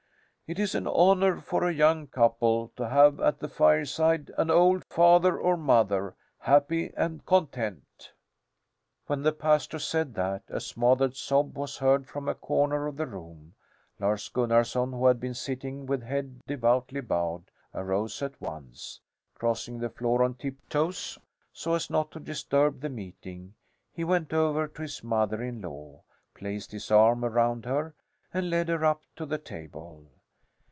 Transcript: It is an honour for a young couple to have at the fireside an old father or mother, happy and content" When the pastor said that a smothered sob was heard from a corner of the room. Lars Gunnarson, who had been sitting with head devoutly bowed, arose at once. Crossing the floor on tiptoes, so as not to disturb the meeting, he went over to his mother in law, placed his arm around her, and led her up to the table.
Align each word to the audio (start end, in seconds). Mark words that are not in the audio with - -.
It 0.51 0.59
is 0.59 0.75
an 0.75 0.85
honour 0.85 1.39
for 1.39 1.63
a 1.63 1.73
young 1.73 2.07
couple 2.07 2.73
to 2.75 2.89
have 2.89 3.21
at 3.21 3.39
the 3.39 3.47
fireside 3.47 4.33
an 4.37 4.51
old 4.51 4.83
father 4.83 5.37
or 5.39 5.55
mother, 5.55 6.13
happy 6.39 6.91
and 6.97 7.25
content" 7.25 8.11
When 9.07 9.23
the 9.23 9.31
pastor 9.31 9.79
said 9.79 10.13
that 10.15 10.43
a 10.49 10.59
smothered 10.59 11.15
sob 11.15 11.57
was 11.57 11.77
heard 11.77 12.05
from 12.05 12.27
a 12.27 12.35
corner 12.35 12.85
of 12.87 12.97
the 12.97 13.05
room. 13.07 13.53
Lars 13.97 14.27
Gunnarson, 14.27 14.91
who 14.91 15.05
had 15.05 15.21
been 15.21 15.33
sitting 15.33 15.85
with 15.85 16.03
head 16.03 16.41
devoutly 16.47 16.99
bowed, 16.99 17.45
arose 17.73 18.21
at 18.21 18.41
once. 18.41 18.99
Crossing 19.35 19.79
the 19.79 19.87
floor 19.89 20.21
on 20.21 20.33
tiptoes, 20.33 21.17
so 21.53 21.75
as 21.75 21.89
not 21.89 22.11
to 22.11 22.19
disturb 22.19 22.81
the 22.81 22.89
meeting, 22.89 23.53
he 23.93 24.03
went 24.03 24.33
over 24.33 24.67
to 24.67 24.81
his 24.81 25.01
mother 25.01 25.41
in 25.41 25.61
law, 25.61 26.01
placed 26.35 26.73
his 26.73 26.91
arm 26.91 27.23
around 27.23 27.63
her, 27.63 27.95
and 28.33 28.49
led 28.49 28.67
her 28.67 28.83
up 28.83 29.03
to 29.15 29.25
the 29.25 29.37
table. 29.37 30.11